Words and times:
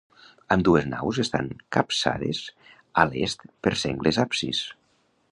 Ambdues 0.53 0.85
naus 0.93 1.17
estan 1.23 1.49
capçades 1.75 2.39
a 3.01 3.05
l'est 3.11 3.45
per 3.67 3.75
sengles 3.83 4.19
absis. 4.25 4.63